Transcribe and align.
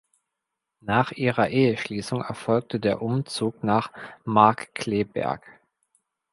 Nach 0.79 1.11
ihrer 1.11 1.49
Eheschließung 1.49 2.23
erfolgte 2.23 2.79
der 2.79 3.03
Umzug 3.03 3.63
nach 3.63 3.91
Markkleeberg. 4.25 5.43